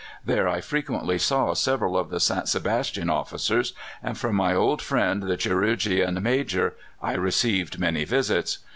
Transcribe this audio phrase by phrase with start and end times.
[0.25, 2.49] There I frequently saw several of the St.
[2.49, 8.57] Sebastian officers, and from my old friend the Chirurgien Major I received many visits.